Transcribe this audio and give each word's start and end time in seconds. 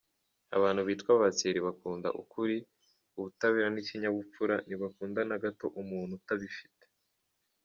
Abantu 0.57 0.81
bitwa 0.87 1.11
ba 1.21 1.27
Thierry 1.37 1.61
bakunda 1.67 2.07
ukuri, 2.21 2.57
ubutabera 3.17 3.67
n’ikinyabupfura, 3.71 4.55
ntibakunda 4.67 5.21
na 5.29 5.37
gato 5.43 5.65
umuntu 5.81 6.13
utabifite. 6.19 6.83